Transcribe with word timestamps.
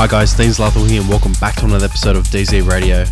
Hi 0.00 0.06
guys, 0.06 0.32
Dean 0.32 0.48
Zlato 0.48 0.88
here 0.88 1.02
and 1.02 1.10
welcome 1.10 1.34
back 1.42 1.56
to 1.56 1.66
another 1.66 1.84
episode 1.84 2.16
of 2.16 2.24
DZ 2.24 2.66
Radio. 2.66 3.04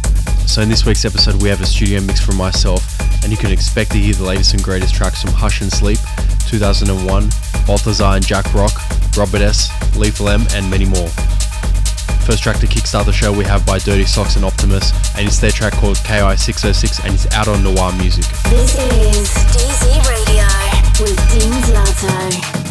So 0.47 0.63
in 0.63 0.71
this 0.71 0.87
week's 0.87 1.05
episode 1.05 1.43
we 1.43 1.51
have 1.51 1.61
a 1.61 1.67
studio 1.67 2.01
mix 2.01 2.19
from 2.19 2.37
myself 2.37 2.83
and 3.23 3.31
you 3.31 3.37
can 3.37 3.53
expect 3.53 3.91
to 3.91 3.99
hear 3.99 4.15
the 4.15 4.25
latest 4.25 4.55
and 4.55 4.63
greatest 4.63 4.95
tracks 4.95 5.21
from 5.21 5.33
Hush 5.33 5.61
and 5.61 5.71
Sleep, 5.71 5.99
2001, 6.49 7.29
Balthazar 7.67 8.17
and 8.17 8.27
Jack 8.27 8.55
Rock, 8.55 8.73
Robert 9.19 9.43
S, 9.43 9.69
Lethal 9.99 10.31
M 10.31 10.47
and 10.55 10.71
many 10.71 10.87
more. 10.87 11.09
First 12.25 12.43
track 12.43 12.59
to 12.61 12.67
kickstart 12.67 13.05
the 13.05 13.13
show 13.13 13.35
we 13.35 13.45
have 13.45 13.67
by 13.67 13.79
Dirty 13.79 14.07
Socks 14.07 14.37
and 14.37 14.45
Optimus 14.47 14.91
and 15.15 15.27
it's 15.27 15.39
their 15.39 15.51
track 15.51 15.75
called 15.75 15.99
KI606 15.99 17.05
and 17.05 17.13
it's 17.13 17.31
out 17.35 17.49
on 17.49 17.63
Noir 17.63 17.93
Music. 17.99 18.25
This 18.49 18.75
is 18.79 19.29
DZ 19.53 20.09
Radio 20.09 20.49
with 21.05 21.21
Dean 21.37 21.53
Zlato. 21.69 22.68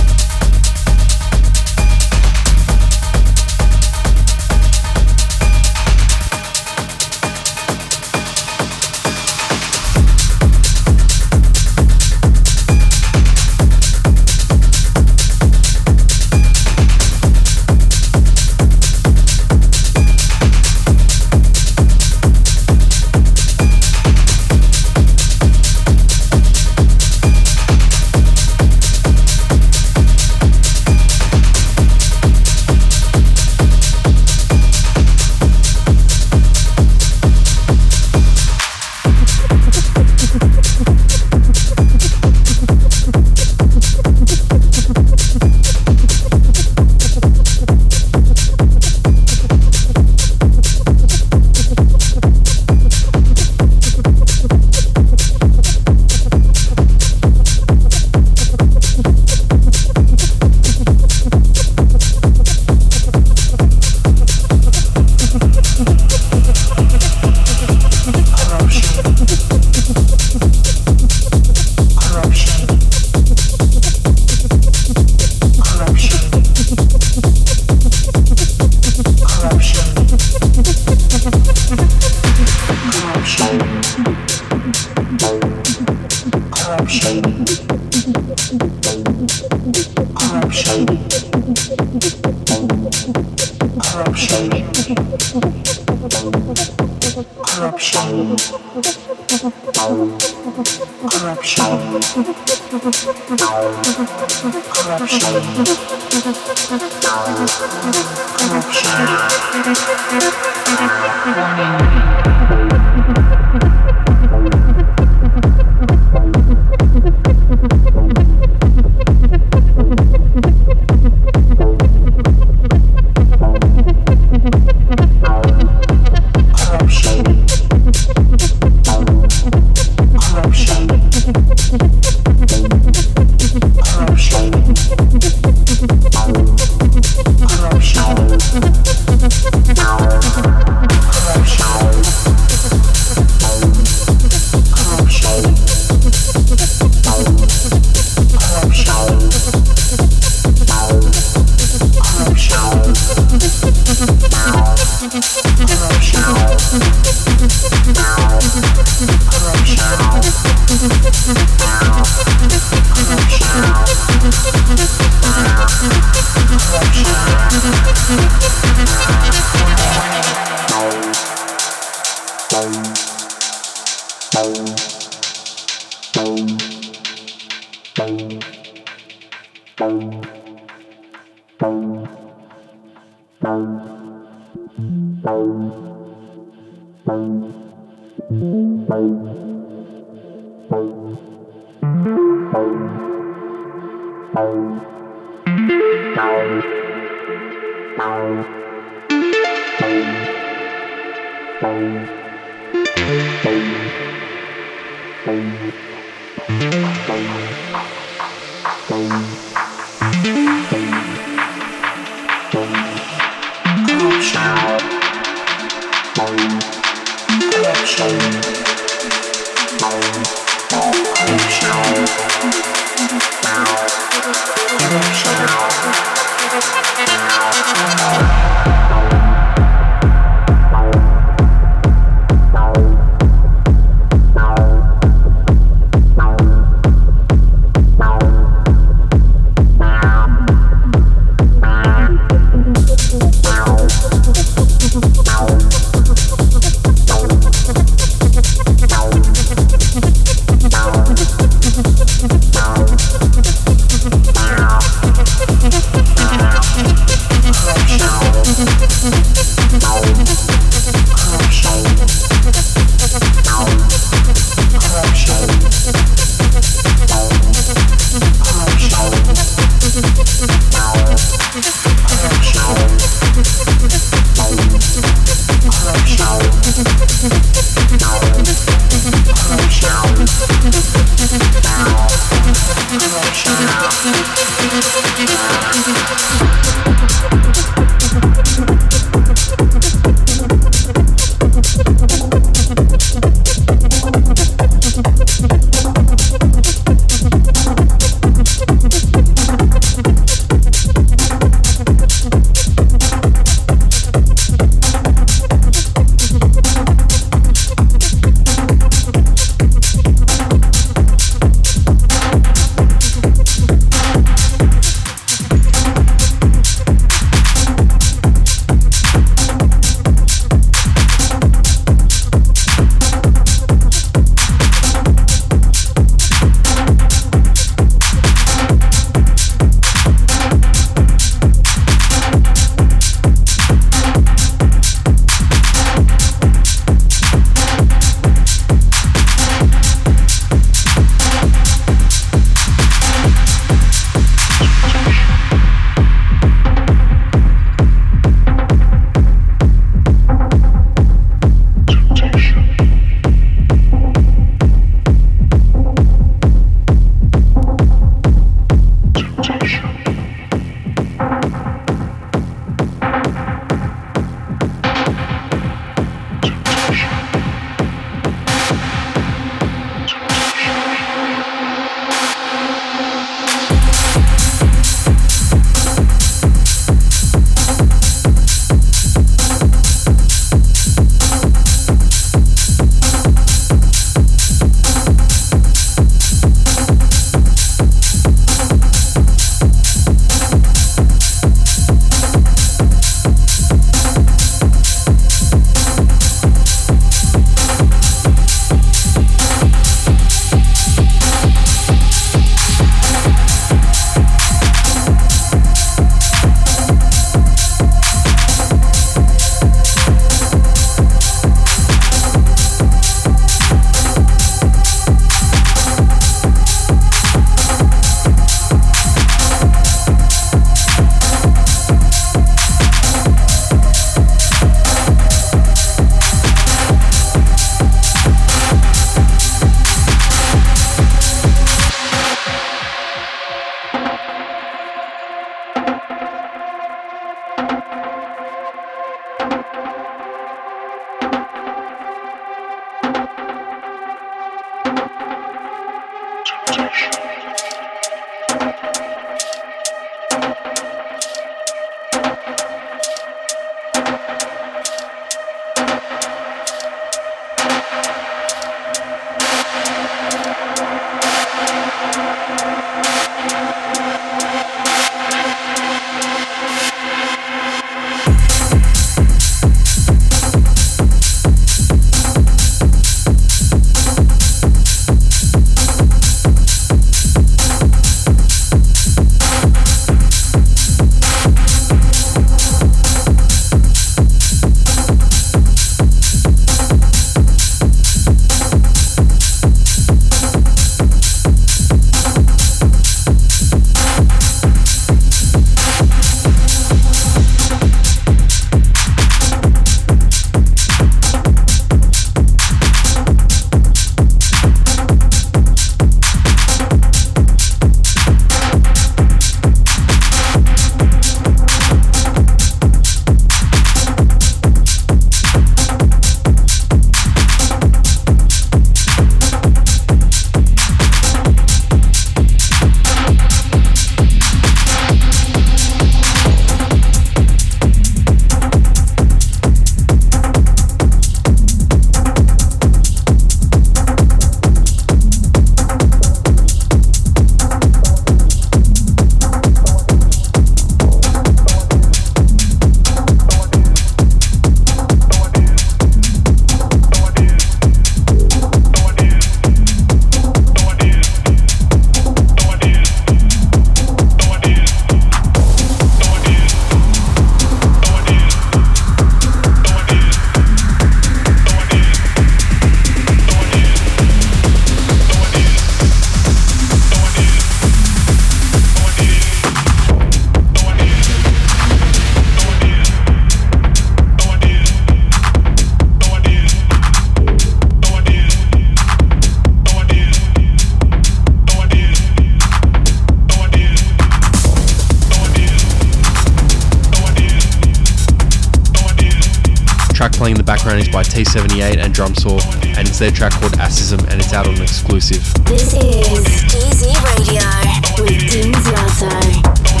T78 591.31 591.97
and 591.97 592.13
Drumsauw, 592.13 592.59
and 592.97 593.07
it's 593.07 593.19
their 593.19 593.31
track 593.31 593.53
called 593.53 593.73
Assism, 593.79 594.19
and 594.27 594.41
it's 594.41 594.53
out 594.53 594.67
on 594.67 594.81
exclusive. 594.81 595.41
This 595.63 595.93
is 595.93 596.45
DZ 596.67 597.07
Radio 597.37 598.23
with 598.23 598.51
Dean. 598.51 600.00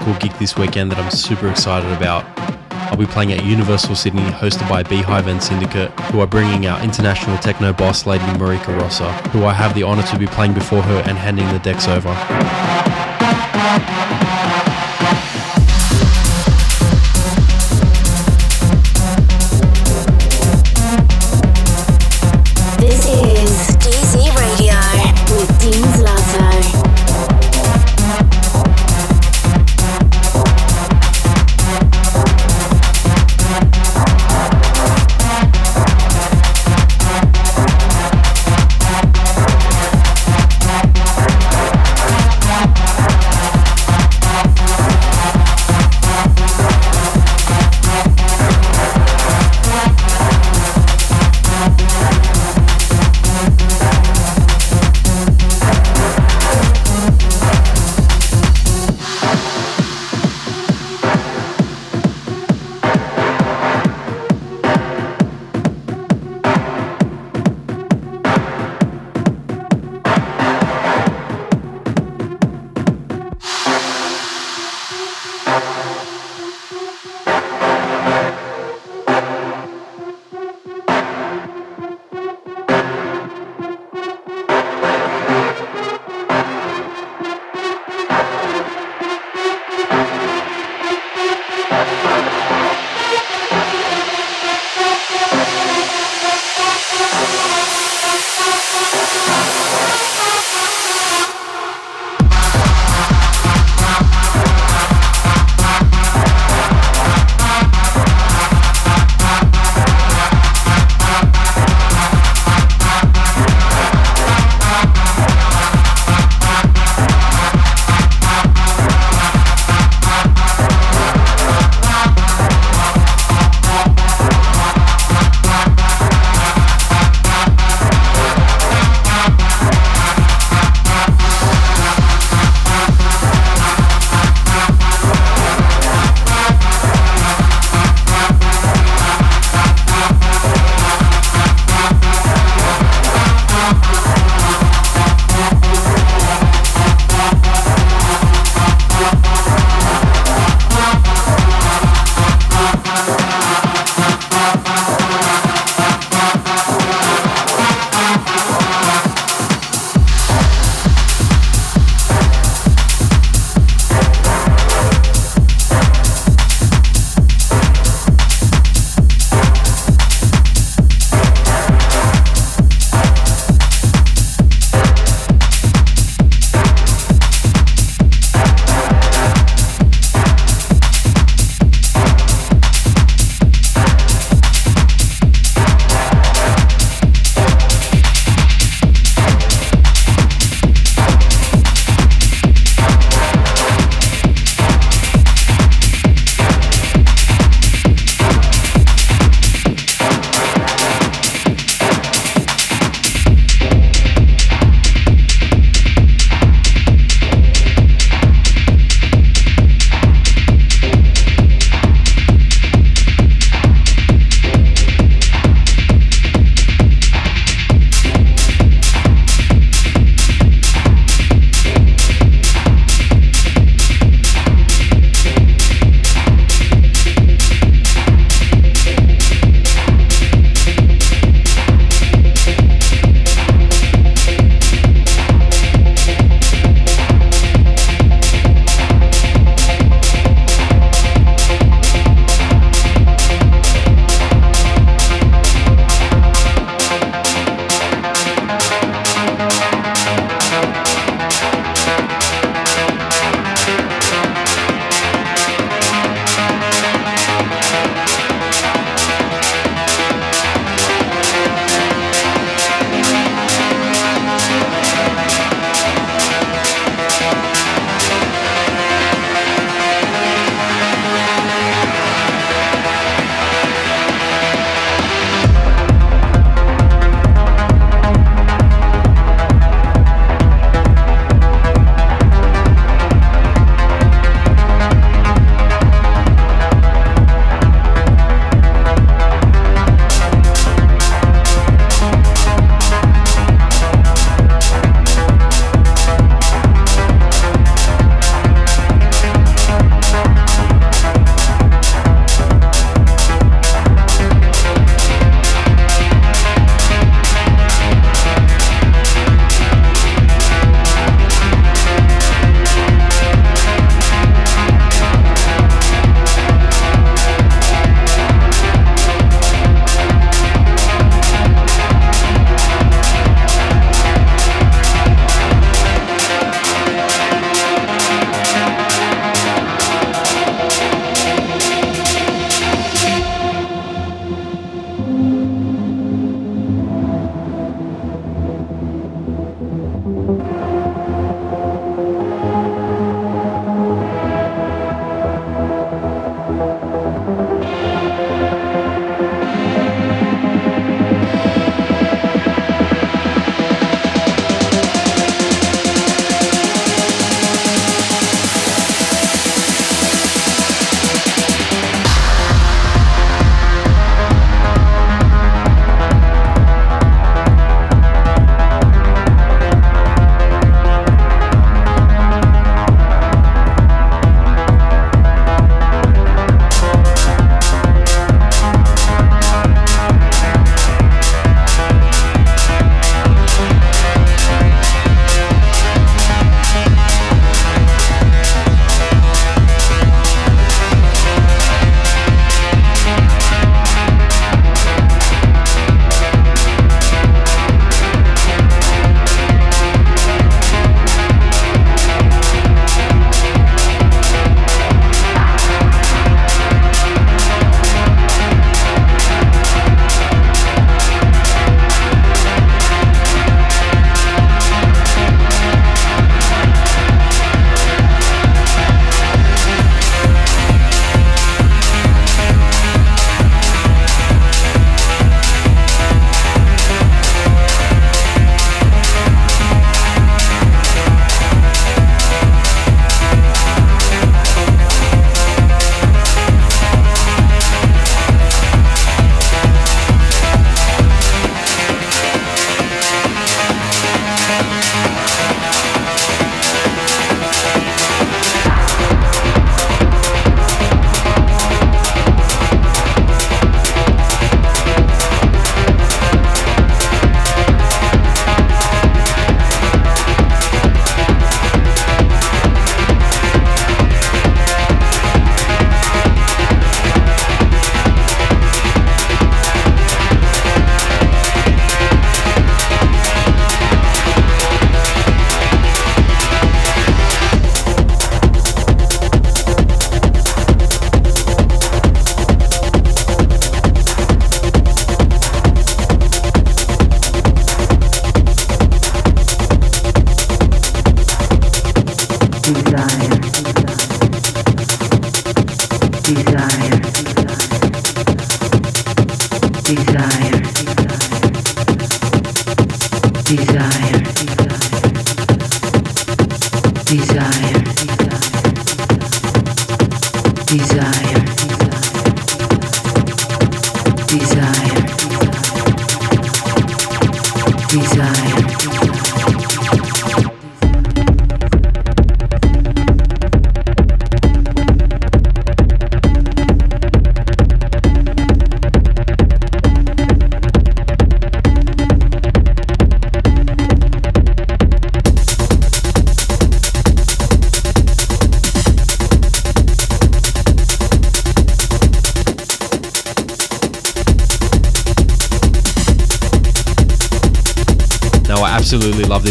Cool 0.00 0.14
gig 0.14 0.32
this 0.38 0.56
weekend 0.56 0.90
that 0.90 0.98
I'm 0.98 1.10
super 1.10 1.48
excited 1.48 1.90
about. 1.92 2.24
I'll 2.90 2.96
be 2.96 3.06
playing 3.06 3.32
at 3.32 3.44
Universal 3.44 3.94
Sydney, 3.94 4.22
hosted 4.22 4.68
by 4.68 4.82
Beehive 4.82 5.26
and 5.26 5.42
Syndicate, 5.42 5.90
who 6.10 6.20
are 6.20 6.26
bringing 6.26 6.66
our 6.66 6.82
international 6.82 7.38
techno 7.38 7.72
boss 7.72 8.06
lady 8.06 8.24
Marika 8.38 8.76
Rossa, 8.80 9.12
who 9.28 9.44
I 9.44 9.52
have 9.52 9.74
the 9.74 9.84
honour 9.84 10.02
to 10.04 10.18
be 10.18 10.26
playing 10.26 10.54
before 10.54 10.82
her 10.82 11.02
and 11.06 11.16
handing 11.16 11.46
the 11.48 11.58
decks 11.60 11.86
over. 11.86 12.10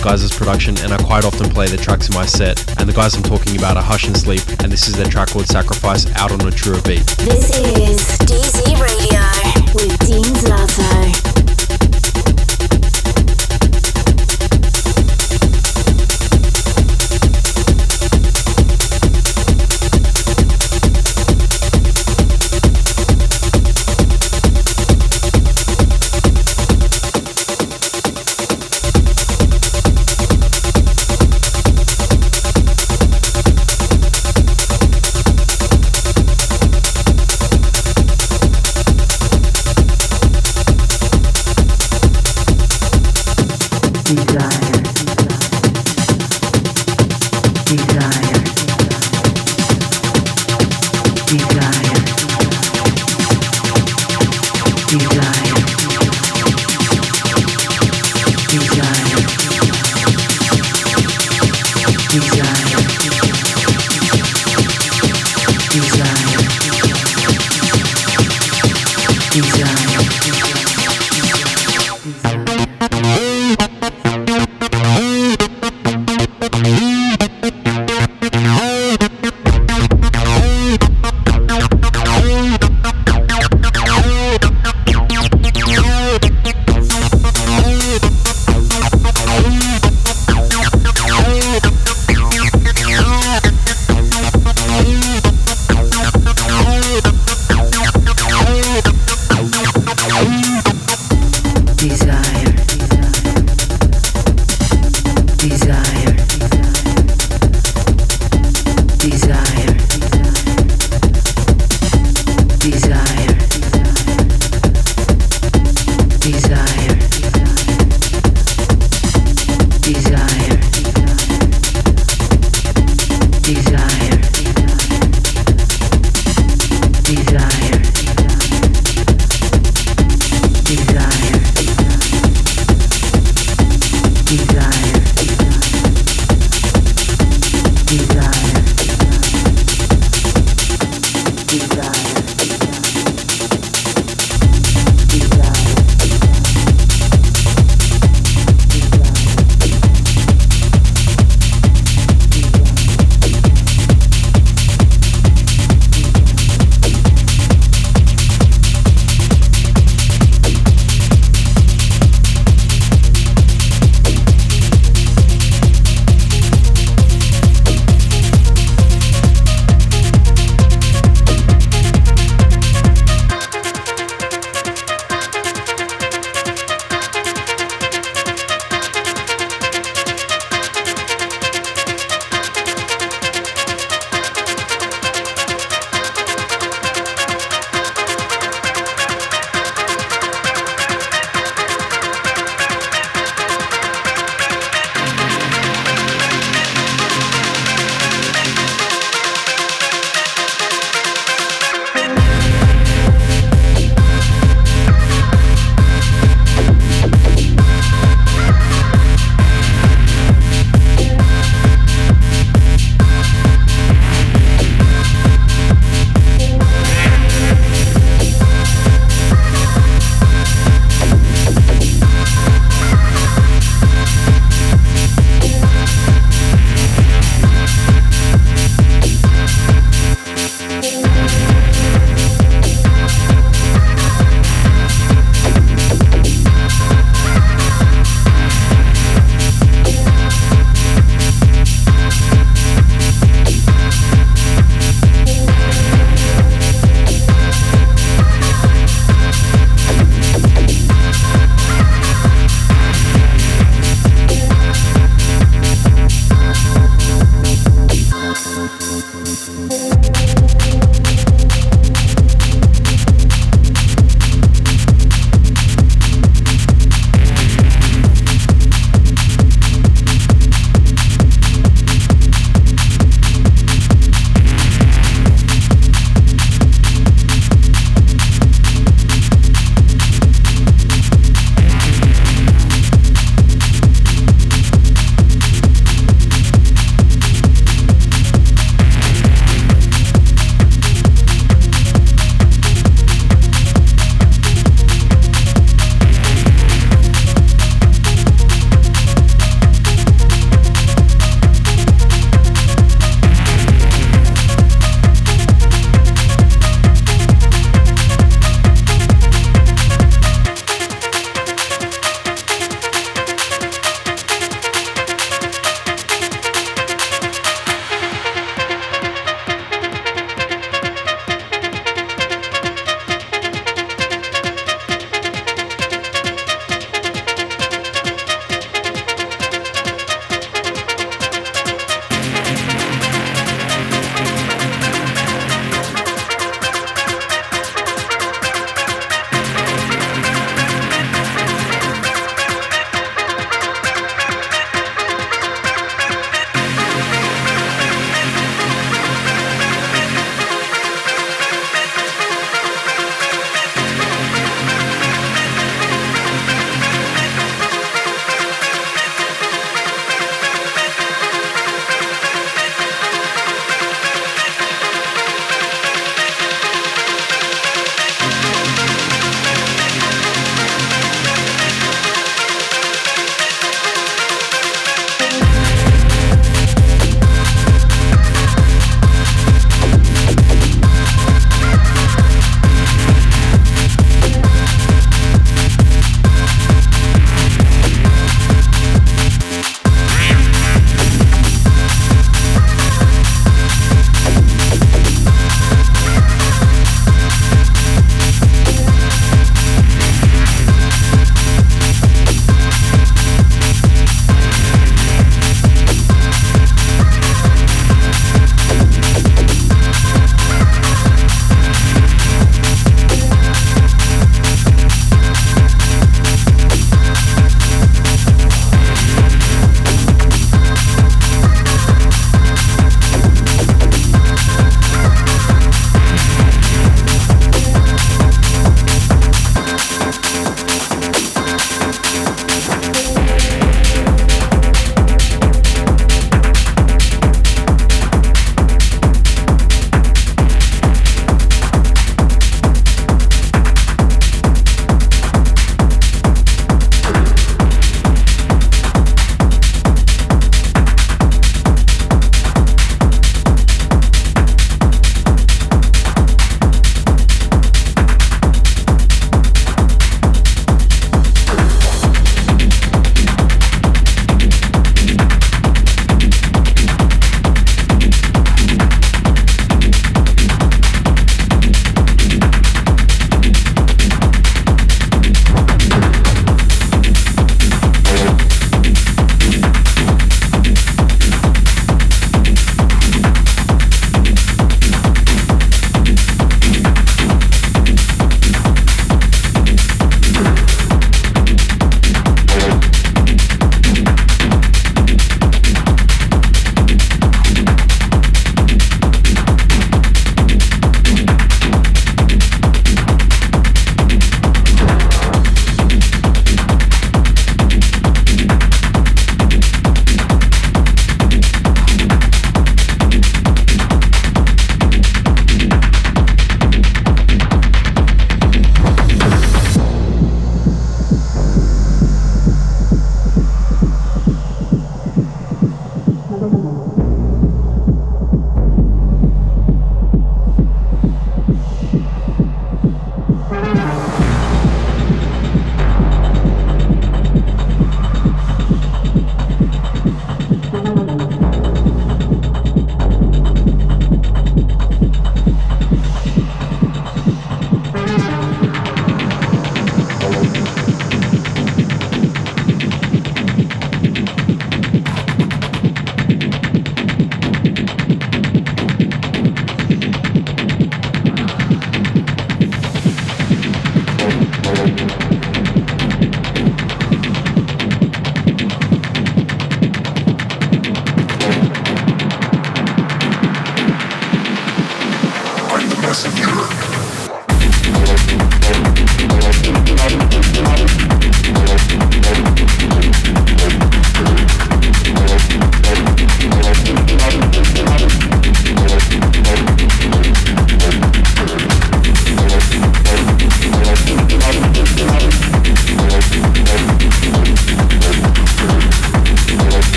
These 0.00 0.04
guys' 0.04 0.32
production 0.34 0.78
and 0.80 0.92
I 0.92 0.96
quite 0.98 1.24
often 1.24 1.50
play 1.50 1.66
their 1.66 1.78
tracks 1.78 2.08
in 2.08 2.14
my 2.14 2.24
set. 2.24 2.58
And 2.80 2.88
the 2.88 2.92
guys 2.92 3.14
I'm 3.14 3.22
talking 3.22 3.56
about 3.56 3.76
are 3.76 3.82
Hush 3.82 4.06
and 4.06 4.16
Sleep, 4.16 4.42
and 4.62 4.72
this 4.72 4.88
is 4.88 4.96
their 4.96 5.06
track 5.06 5.30
called 5.30 5.46
Sacrifice 5.46 6.06
out 6.16 6.32
on 6.32 6.40
a 6.46 6.50
True 6.50 6.80
beat. 6.82 7.06
This 7.18 7.50
is 7.50 8.00
DZ 8.24 8.80
Radio 8.80 9.20
with 9.74 9.98
Dean 10.06 10.24
Zlato. 10.40 10.79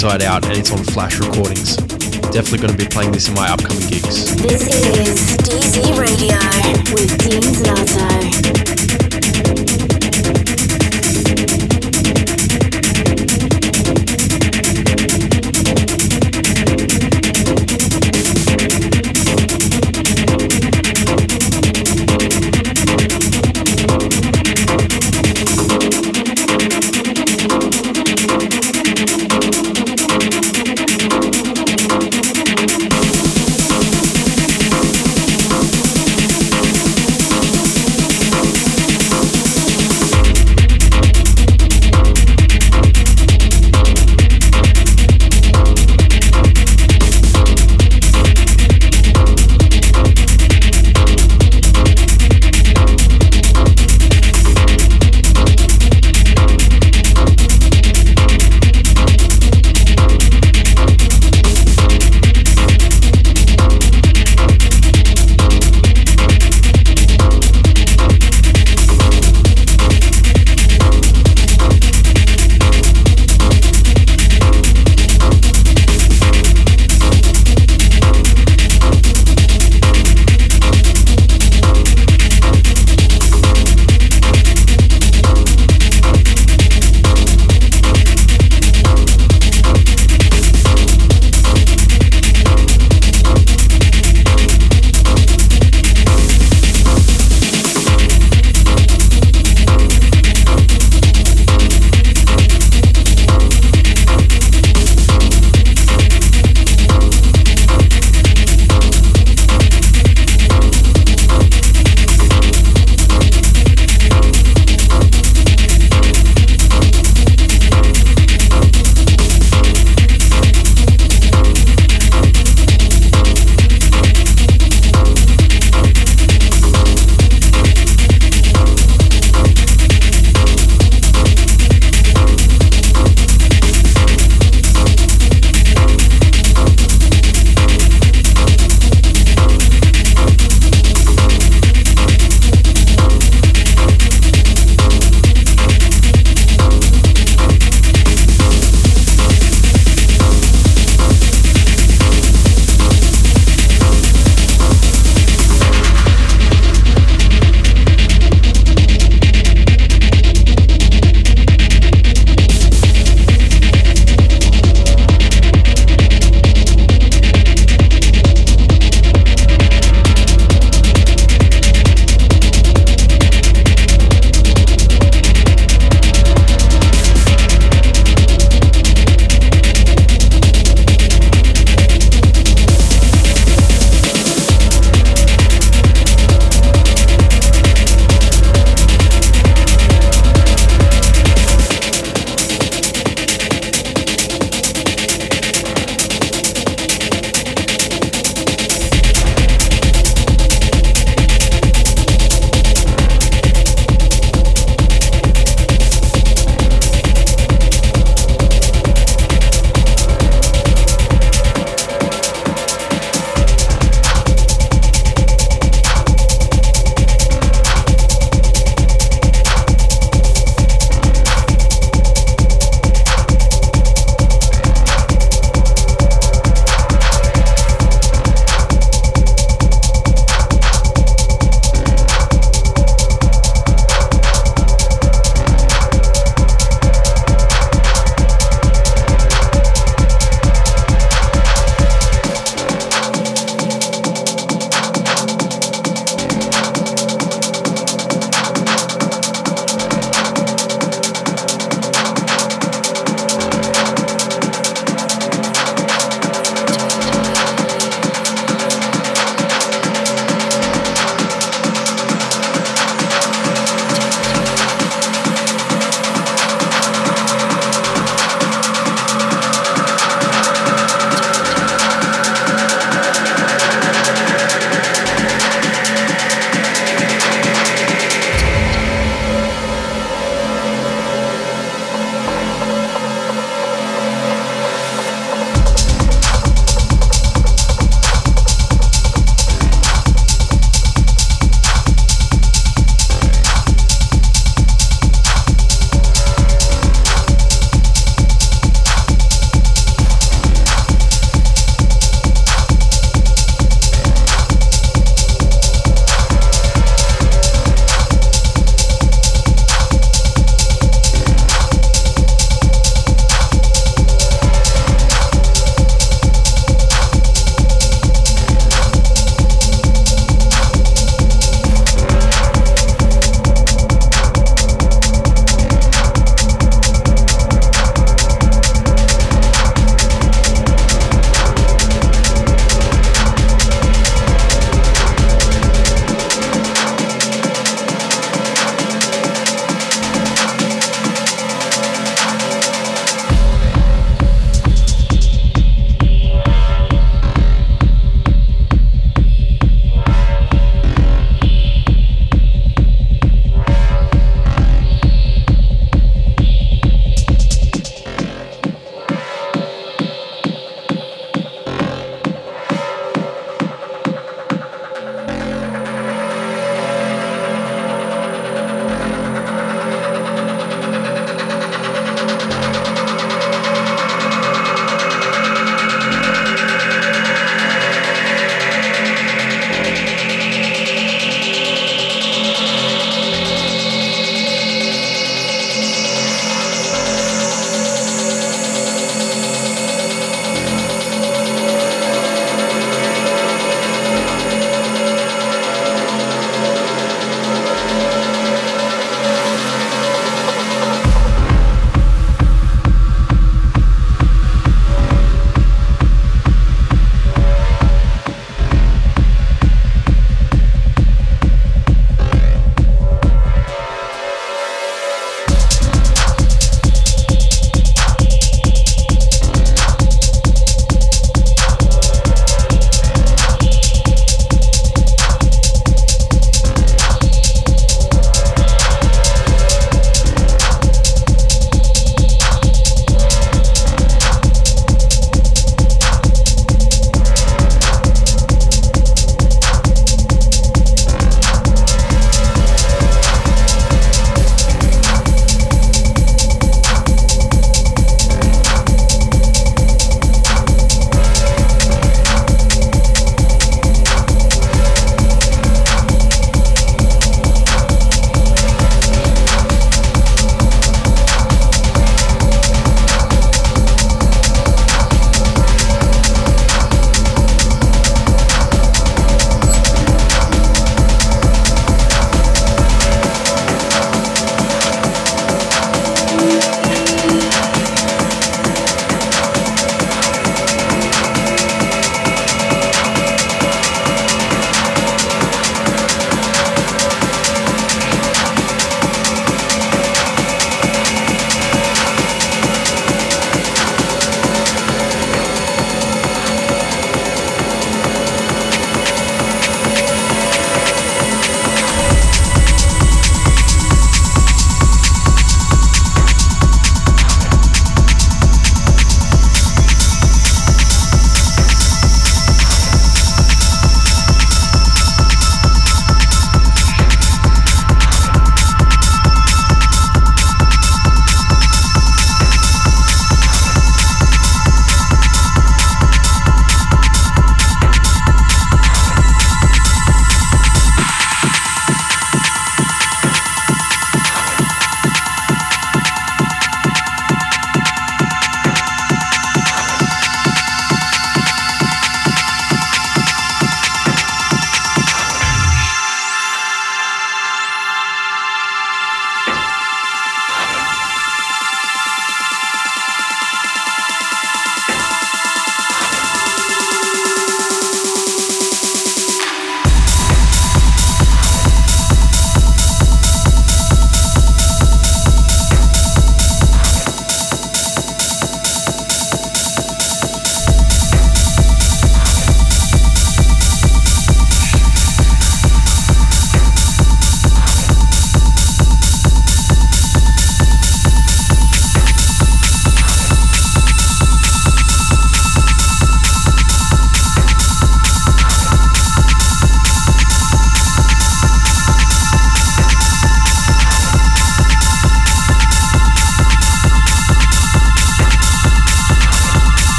Inside 0.00 0.22
Out 0.22 0.46
and 0.46 0.56
it's 0.56 0.70
on 0.70 0.82
Flash 0.84 1.18
Recordings. 1.18 1.76
Definitely 1.76 2.58
going 2.58 2.70
to 2.70 2.78
be 2.78 2.86
playing 2.86 3.12
this 3.12 3.28
in 3.28 3.34
my 3.34 3.50
upcoming 3.50 3.86
gigs. 3.88 4.34
This 4.36 4.66
is 4.66 5.36
DZ 5.38 5.98
Radio 5.98 6.38
with 6.94 7.18
Dean 7.18 7.42
Zlato. 7.42 8.69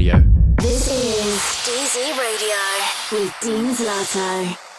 Radio. 0.00 0.24
This 0.56 0.88
is 0.88 1.36
DZ 1.68 2.16
Radio 2.16 3.20
with 3.20 3.36
Dean 3.42 3.74
Zlato. 3.74 4.69